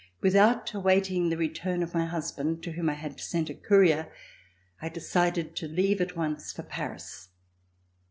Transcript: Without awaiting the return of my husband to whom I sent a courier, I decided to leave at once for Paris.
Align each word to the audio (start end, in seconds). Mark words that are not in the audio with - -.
Without 0.19 0.73
awaiting 0.73 1.29
the 1.29 1.37
return 1.37 1.83
of 1.83 1.93
my 1.93 2.07
husband 2.07 2.63
to 2.63 2.71
whom 2.71 2.89
I 2.89 3.13
sent 3.17 3.51
a 3.51 3.53
courier, 3.53 4.11
I 4.81 4.89
decided 4.89 5.55
to 5.57 5.67
leave 5.67 6.01
at 6.01 6.15
once 6.17 6.51
for 6.51 6.63
Paris. 6.63 7.29